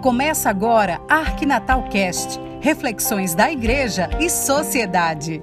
Começa 0.00 0.48
agora 0.48 0.98
Arquinatal 1.10 1.86
Cast, 1.90 2.40
reflexões 2.62 3.34
da 3.34 3.52
igreja 3.52 4.08
e 4.18 4.30
sociedade. 4.30 5.42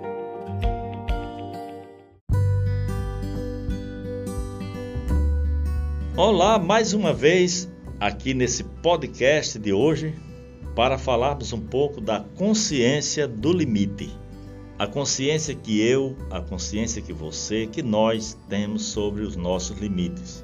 Olá, 6.17 6.57
mais 6.57 6.91
uma 6.91 7.14
vez 7.14 7.71
aqui 8.00 8.34
nesse 8.34 8.64
podcast 8.64 9.59
de 9.59 9.71
hoje 9.71 10.16
para 10.76 10.98
falarmos 10.98 11.54
um 11.54 11.62
pouco 11.62 12.02
da 12.02 12.21
consciência 12.21 13.28
do 13.28 13.54
limite. 13.54 14.10
A 14.80 14.88
consciência 14.88 15.54
que 15.54 15.80
eu, 15.80 16.18
a 16.32 16.42
consciência 16.42 17.00
que 17.00 17.14
você, 17.14 17.68
que 17.68 17.84
nós 17.84 18.36
temos 18.50 18.86
sobre 18.86 19.21
os 19.21 19.36
nossos 19.36 19.78
limites. 19.78 20.44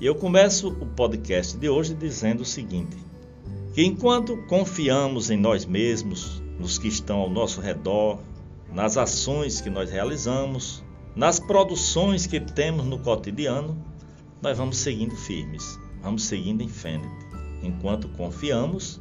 E 0.00 0.06
eu 0.06 0.14
começo 0.14 0.68
o 0.68 0.86
podcast 0.86 1.54
de 1.58 1.68
hoje 1.68 1.94
dizendo 1.94 2.40
o 2.40 2.46
seguinte: 2.46 3.11
que 3.72 3.82
enquanto 3.82 4.36
confiamos 4.48 5.30
em 5.30 5.36
nós 5.36 5.64
mesmos, 5.64 6.42
nos 6.58 6.78
que 6.78 6.88
estão 6.88 7.18
ao 7.18 7.30
nosso 7.30 7.60
redor, 7.60 8.18
nas 8.72 8.96
ações 8.96 9.60
que 9.60 9.70
nós 9.70 9.90
realizamos, 9.90 10.84
nas 11.16 11.40
produções 11.40 12.26
que 12.26 12.38
temos 12.38 12.86
no 12.86 12.98
cotidiano, 12.98 13.76
nós 14.40 14.58
vamos 14.58 14.76
seguindo 14.76 15.16
firmes, 15.16 15.78
vamos 16.02 16.24
seguindo 16.24 16.62
em 16.62 16.68
frente. 16.68 17.08
Enquanto 17.62 18.08
confiamos, 18.08 19.00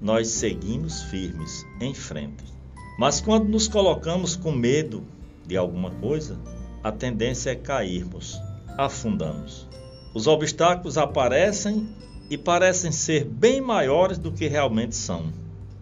nós 0.00 0.28
seguimos 0.28 1.02
firmes 1.04 1.66
em 1.80 1.94
frente. 1.94 2.44
Mas 2.98 3.20
quando 3.20 3.48
nos 3.48 3.66
colocamos 3.66 4.36
com 4.36 4.52
medo 4.52 5.04
de 5.46 5.56
alguma 5.56 5.90
coisa, 5.90 6.38
a 6.82 6.92
tendência 6.92 7.50
é 7.50 7.56
cairmos, 7.56 8.40
afundamos. 8.76 9.68
Os 10.14 10.26
obstáculos 10.26 10.98
aparecem 10.98 11.88
e 12.30 12.36
parecem 12.36 12.92
ser 12.92 13.24
bem 13.24 13.60
maiores 13.60 14.18
do 14.18 14.30
que 14.30 14.46
realmente 14.46 14.94
são. 14.94 15.32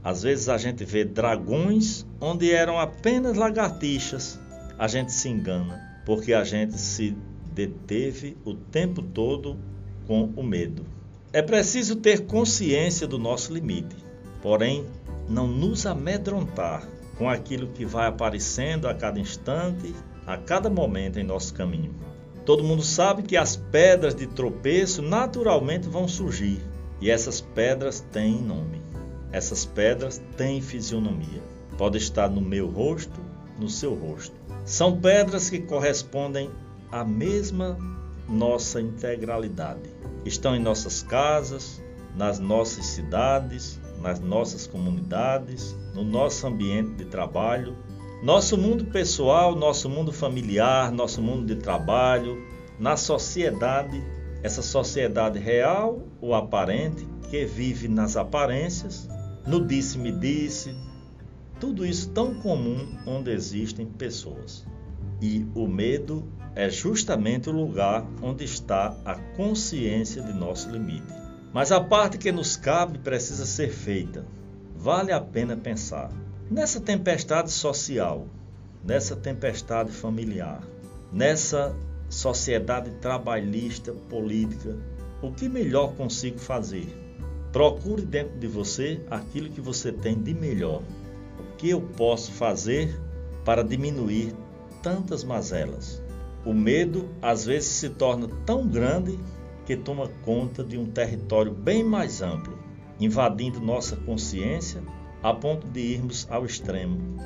Às 0.02 0.22
vezes 0.22 0.48
a 0.48 0.56
gente 0.56 0.84
vê 0.84 1.04
dragões 1.04 2.06
onde 2.20 2.52
eram 2.52 2.78
apenas 2.78 3.36
lagartixas. 3.36 4.38
A 4.78 4.86
gente 4.86 5.12
se 5.12 5.28
engana 5.28 5.80
porque 6.04 6.32
a 6.32 6.44
gente 6.44 6.78
se 6.78 7.16
deteve 7.52 8.36
o 8.44 8.54
tempo 8.54 9.02
todo 9.02 9.58
com 10.06 10.32
o 10.36 10.42
medo. 10.42 10.86
É 11.32 11.42
preciso 11.42 11.96
ter 11.96 12.26
consciência 12.26 13.06
do 13.06 13.18
nosso 13.18 13.52
limite, 13.52 13.96
porém 14.40 14.86
não 15.28 15.48
nos 15.48 15.84
amedrontar 15.86 16.86
com 17.18 17.28
aquilo 17.28 17.68
que 17.68 17.84
vai 17.84 18.06
aparecendo 18.06 18.86
a 18.86 18.94
cada 18.94 19.18
instante, 19.18 19.92
a 20.26 20.36
cada 20.36 20.70
momento 20.70 21.18
em 21.18 21.24
nosso 21.24 21.52
caminho. 21.52 21.92
Todo 22.46 22.62
mundo 22.62 22.82
sabe 22.82 23.24
que 23.24 23.36
as 23.36 23.56
pedras 23.56 24.14
de 24.14 24.28
tropeço 24.28 25.02
naturalmente 25.02 25.88
vão 25.88 26.06
surgir. 26.06 26.60
E 27.00 27.10
essas 27.10 27.40
pedras 27.40 28.00
têm 28.12 28.40
nome. 28.40 28.80
Essas 29.32 29.64
pedras 29.66 30.22
têm 30.36 30.62
fisionomia. 30.62 31.42
Pode 31.76 31.98
estar 31.98 32.30
no 32.30 32.40
meu 32.40 32.68
rosto, 32.68 33.20
no 33.58 33.68
seu 33.68 33.94
rosto. 33.94 34.36
São 34.64 35.00
pedras 35.00 35.50
que 35.50 35.58
correspondem 35.58 36.48
à 36.92 37.04
mesma 37.04 37.76
nossa 38.28 38.80
integralidade. 38.80 39.90
Estão 40.24 40.54
em 40.54 40.60
nossas 40.60 41.02
casas, 41.02 41.82
nas 42.16 42.38
nossas 42.38 42.86
cidades, 42.86 43.80
nas 44.00 44.20
nossas 44.20 44.68
comunidades, 44.68 45.76
no 45.92 46.04
nosso 46.04 46.46
ambiente 46.46 46.94
de 46.94 47.06
trabalho, 47.06 47.76
nosso 48.22 48.56
mundo 48.56 48.86
pessoal, 48.86 49.54
nosso 49.54 49.88
mundo 49.88 50.12
familiar, 50.12 50.90
nosso 50.90 51.20
mundo 51.20 51.46
de 51.46 51.60
trabalho, 51.60 52.42
na 52.78 52.96
sociedade, 52.96 54.02
essa 54.42 54.62
sociedade 54.62 55.38
real 55.38 56.00
ou 56.20 56.34
aparente, 56.34 57.06
que 57.30 57.44
vive 57.44 57.88
nas 57.88 58.16
aparências, 58.16 59.08
no 59.46 59.64
disse-me-disse, 59.64 60.74
tudo 61.60 61.84
isso 61.84 62.10
tão 62.10 62.34
comum 62.34 62.86
onde 63.06 63.30
existem 63.30 63.86
pessoas. 63.86 64.66
E 65.20 65.46
o 65.54 65.66
medo 65.66 66.24
é 66.54 66.68
justamente 66.68 67.48
o 67.48 67.52
lugar 67.52 68.06
onde 68.22 68.44
está 68.44 68.96
a 69.04 69.14
consciência 69.36 70.22
de 70.22 70.32
nosso 70.32 70.70
limite. 70.70 71.12
Mas 71.52 71.72
a 71.72 71.80
parte 71.80 72.18
que 72.18 72.32
nos 72.32 72.56
cabe 72.56 72.98
precisa 72.98 73.46
ser 73.46 73.70
feita. 73.70 74.26
Vale 74.74 75.12
a 75.12 75.20
pena 75.20 75.56
pensar. 75.56 76.10
Nessa 76.48 76.80
tempestade 76.80 77.50
social, 77.50 78.28
nessa 78.84 79.16
tempestade 79.16 79.90
familiar, 79.90 80.62
nessa 81.12 81.74
sociedade 82.08 82.88
trabalhista, 83.00 83.92
política, 84.08 84.76
o 85.20 85.32
que 85.32 85.48
melhor 85.48 85.96
consigo 85.96 86.38
fazer? 86.38 86.86
Procure 87.52 88.02
dentro 88.02 88.38
de 88.38 88.46
você 88.46 89.04
aquilo 89.10 89.50
que 89.50 89.60
você 89.60 89.90
tem 89.90 90.22
de 90.22 90.32
melhor. 90.34 90.84
O 91.36 91.56
que 91.56 91.70
eu 91.70 91.80
posso 91.80 92.30
fazer 92.30 92.96
para 93.44 93.64
diminuir 93.64 94.32
tantas 94.84 95.24
mazelas? 95.24 96.00
O 96.44 96.54
medo 96.54 97.08
às 97.20 97.44
vezes 97.44 97.70
se 97.70 97.88
torna 97.90 98.28
tão 98.46 98.68
grande 98.68 99.18
que 99.64 99.76
toma 99.76 100.08
conta 100.24 100.62
de 100.62 100.78
um 100.78 100.86
território 100.86 101.52
bem 101.52 101.82
mais 101.82 102.22
amplo, 102.22 102.56
invadindo 103.00 103.58
nossa 103.58 103.96
consciência 103.96 104.80
a 105.22 105.32
ponto 105.32 105.66
de 105.68 105.80
irmos 105.80 106.26
ao 106.30 106.44
extremo 106.44 107.16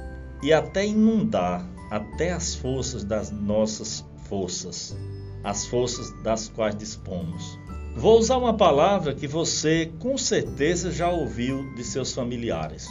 e 0.43 0.53
até 0.53 0.87
inundar 0.87 1.67
até 1.91 2.33
as 2.33 2.55
forças 2.55 3.05
das 3.05 3.31
nossas 3.31 4.05
forças, 4.29 4.97
as 5.43 5.67
forças 5.67 6.13
das 6.23 6.49
quais 6.49 6.77
dispomos. 6.77 7.59
Vou 7.97 8.19
usar 8.19 8.37
uma 8.37 8.55
palavra 8.55 9.15
que 9.15 9.27
você 9.27 9.93
com 9.99 10.17
certeza 10.17 10.93
já 10.93 11.11
ouviu 11.11 11.75
de 11.75 11.83
seus 11.83 12.13
familiares. 12.13 12.87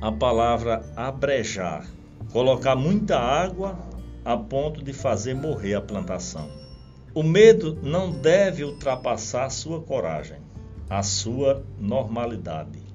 A 0.00 0.12
palavra 0.12 0.88
abrejar. 0.94 1.86
Colocar 2.32 2.76
muita 2.76 3.18
água 3.18 3.76
a 4.24 4.36
ponto 4.36 4.82
de 4.82 4.92
fazer 4.92 5.34
morrer 5.34 5.74
a 5.74 5.80
plantação. 5.80 6.48
O 7.14 7.22
medo 7.22 7.78
não 7.82 8.10
deve 8.10 8.62
ultrapassar 8.62 9.46
a 9.46 9.50
sua 9.50 9.80
coragem, 9.80 10.38
a 10.88 11.02
sua 11.02 11.64
normalidade. 11.78 12.85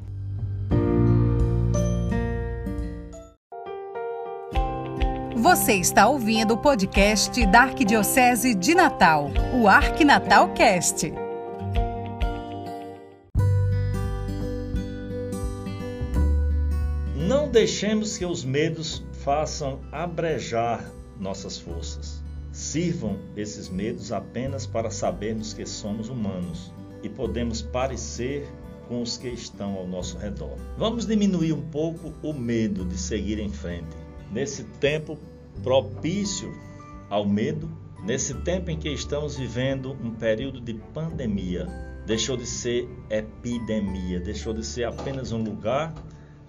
Você 5.41 5.73
está 5.73 6.07
ouvindo 6.07 6.53
o 6.53 6.57
podcast 6.57 7.43
da 7.47 7.61
Arquidiocese 7.61 8.53
de 8.53 8.75
Natal, 8.75 9.31
o 9.59 9.67
Arquinatal 9.67 10.53
Cast. 10.53 11.11
Não 17.15 17.49
deixemos 17.49 18.19
que 18.19 18.25
os 18.25 18.45
medos 18.45 19.03
façam 19.23 19.79
abrejar 19.91 20.87
nossas 21.19 21.57
forças. 21.57 22.21
Sirvam 22.51 23.17
esses 23.35 23.67
medos 23.67 24.11
apenas 24.11 24.67
para 24.67 24.91
sabermos 24.91 25.53
que 25.53 25.65
somos 25.65 26.07
humanos 26.07 26.71
e 27.01 27.09
podemos 27.09 27.63
parecer 27.63 28.47
com 28.87 29.01
os 29.01 29.17
que 29.17 29.29
estão 29.29 29.73
ao 29.73 29.87
nosso 29.87 30.19
redor. 30.19 30.55
Vamos 30.77 31.07
diminuir 31.07 31.53
um 31.53 31.63
pouco 31.63 32.13
o 32.21 32.31
medo 32.31 32.85
de 32.85 32.95
seguir 32.95 33.39
em 33.39 33.49
frente. 33.49 33.97
Nesse 34.31 34.63
tempo 34.79 35.17
propício 35.63 36.53
ao 37.09 37.25
medo, 37.25 37.69
nesse 38.03 38.33
tempo 38.33 38.71
em 38.71 38.77
que 38.77 38.89
estamos 38.89 39.37
vivendo 39.37 39.91
um 40.03 40.11
período 40.11 40.59
de 40.59 40.73
pandemia. 40.93 41.67
Deixou 42.05 42.35
de 42.35 42.45
ser 42.45 42.89
epidemia, 43.09 44.19
deixou 44.19 44.53
de 44.53 44.65
ser 44.65 44.85
apenas 44.85 45.31
um 45.31 45.43
lugar, 45.43 45.93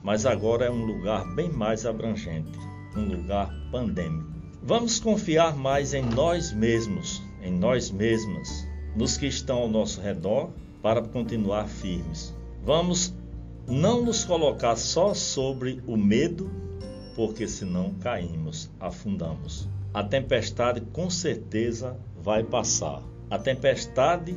mas 0.02 0.24
agora 0.24 0.66
é 0.66 0.70
um 0.70 0.84
lugar 0.84 1.34
bem 1.34 1.50
mais 1.50 1.84
abrangente, 1.84 2.58
um 2.96 3.04
lugar 3.04 3.52
pandêmico. 3.70 4.30
Vamos 4.62 4.98
confiar 4.98 5.56
mais 5.56 5.92
em 5.92 6.02
nós 6.02 6.52
mesmos, 6.52 7.22
em 7.42 7.52
nós 7.52 7.90
mesmas, 7.90 8.66
nos 8.96 9.16
que 9.16 9.26
estão 9.26 9.58
ao 9.58 9.68
nosso 9.68 10.00
redor, 10.00 10.50
para 10.80 11.02
continuar 11.02 11.68
firmes. 11.68 12.34
Vamos 12.64 13.14
não 13.68 14.04
nos 14.04 14.24
colocar 14.24 14.76
só 14.76 15.14
sobre 15.14 15.82
o 15.86 15.96
medo 15.96 16.50
porque 17.14 17.46
senão 17.46 17.94
caímos, 17.94 18.70
afundamos. 18.80 19.68
A 19.92 20.02
tempestade 20.02 20.80
com 20.80 21.10
certeza 21.10 21.96
vai 22.22 22.42
passar. 22.42 23.02
A 23.30 23.38
tempestade 23.38 24.36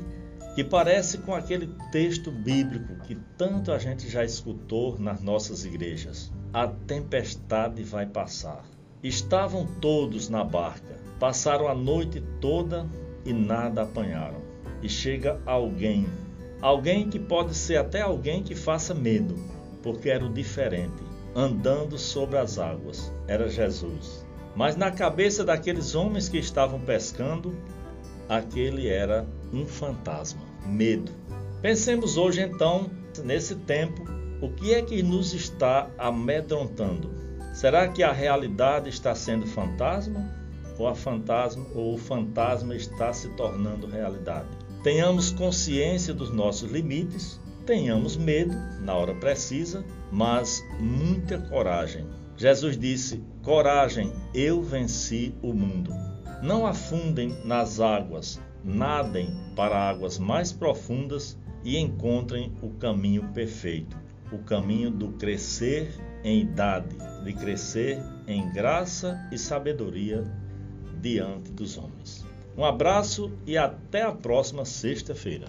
que 0.55 0.63
parece 0.63 1.17
com 1.19 1.33
aquele 1.33 1.67
texto 1.91 2.31
bíblico 2.31 2.95
que 3.05 3.15
tanto 3.37 3.71
a 3.71 3.77
gente 3.77 4.09
já 4.09 4.23
escutou 4.23 4.97
nas 4.97 5.21
nossas 5.21 5.65
igrejas. 5.65 6.31
A 6.53 6.67
tempestade 6.67 7.83
vai 7.83 8.05
passar. 8.05 8.63
Estavam 9.03 9.67
todos 9.81 10.29
na 10.29 10.43
barca, 10.43 10.97
passaram 11.19 11.67
a 11.67 11.75
noite 11.75 12.23
toda 12.39 12.87
e 13.25 13.33
nada 13.33 13.83
apanharam. 13.83 14.41
E 14.81 14.87
chega 14.87 15.41
alguém, 15.45 16.07
alguém 16.61 17.09
que 17.09 17.19
pode 17.19 17.53
ser 17.53 17.77
até 17.77 18.01
alguém 18.01 18.41
que 18.41 18.55
faça 18.55 18.93
medo, 18.93 19.35
porque 19.83 20.09
era 20.09 20.25
o 20.25 20.31
diferente 20.31 21.14
andando 21.35 21.97
sobre 21.97 22.37
as 22.37 22.57
águas. 22.57 23.13
Era 23.27 23.49
Jesus. 23.49 24.25
Mas 24.55 24.75
na 24.75 24.89
cabeça 24.89 25.43
daqueles 25.43 25.93
homens 25.93 26.29
que 26.29 26.37
estavam 26.37 26.79
pescando, 26.79 27.55
aquele 28.29 28.87
era 28.87 29.27
um 29.51 29.67
fantasma, 29.67 30.41
medo. 30.65 31.11
Pensemos 31.61 32.15
hoje 32.15 32.41
então 32.41 32.89
Nesse 33.23 33.55
tempo, 33.55 34.03
o 34.41 34.49
que 34.49 34.73
é 34.73 34.81
que 34.81 35.01
nos 35.01 35.33
está 35.33 35.89
amedrontando? 35.97 37.09
Será 37.53 37.87
que 37.87 38.03
a 38.03 38.11
realidade 38.11 38.89
está 38.89 39.15
sendo 39.15 39.47
fantasma 39.47 40.29
ou 40.77 40.87
a 40.87 40.95
fantasma 40.95 41.65
ou 41.73 41.93
o 41.93 41.97
fantasma 41.97 42.75
está 42.75 43.13
se 43.13 43.29
tornando 43.29 43.87
realidade? 43.87 44.49
Tenhamos 44.83 45.31
consciência 45.31 46.13
dos 46.13 46.29
nossos 46.29 46.69
limites, 46.69 47.39
tenhamos 47.65 48.15
medo 48.15 48.55
na 48.81 48.93
hora 48.93 49.13
precisa, 49.15 49.83
mas 50.11 50.63
muita 50.79 51.39
coragem. 51.39 52.05
Jesus 52.37 52.77
disse: 52.77 53.23
Coragem, 53.43 54.11
eu 54.33 54.61
venci 54.61 55.33
o 55.41 55.53
mundo. 55.53 55.91
Não 56.43 56.65
afundem 56.65 57.35
nas 57.43 57.79
águas, 57.79 58.39
nadem 58.63 59.29
para 59.55 59.89
águas 59.89 60.19
mais 60.19 60.51
profundas 60.51 61.37
e 61.63 61.77
encontrem 61.77 62.53
o 62.61 62.69
caminho 62.71 63.23
perfeito, 63.33 63.97
o 64.31 64.37
caminho 64.39 64.91
do 64.91 65.13
crescer 65.13 65.89
em 66.23 66.41
idade, 66.41 66.95
de 67.23 67.33
crescer 67.33 67.99
em 68.27 68.51
graça 68.51 69.27
e 69.31 69.37
sabedoria 69.37 70.23
diante 71.01 71.51
dos 71.51 71.77
homens. 71.77 72.25
Um 72.57 72.63
abraço 72.63 73.31
e 73.45 73.57
até 73.57 74.03
a 74.03 74.11
próxima 74.11 74.65
sexta-feira. 74.65 75.45